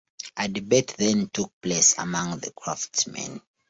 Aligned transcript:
A 0.37 0.47
debate 0.47 0.95
then 0.97 1.29
took 1.29 1.53
place 1.61 1.93
among 1.99 2.39
the 2.39 2.49
craftsmen. 2.53 3.39